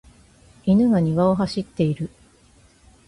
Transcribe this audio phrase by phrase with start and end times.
[0.65, 2.09] 犬が庭を走っている。